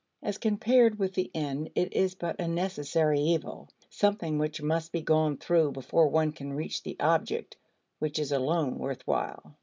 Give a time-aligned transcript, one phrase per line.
[0.23, 5.03] As compared with the end it is but a necessary evil; something which must be
[5.03, 7.55] gone through before one can reach the object
[7.99, 9.53] which is alone worth while.